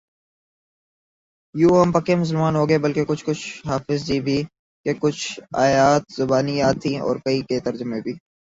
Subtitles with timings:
[1.55, 4.37] یوں ہم پکے مسلمان ہوگئے بلکہ کچھ کچھ حافظ جی بھی
[4.85, 5.23] کہ کچھ
[5.57, 8.13] آیات زبانی یاد تھیں اور کئی کے ترجمے بھی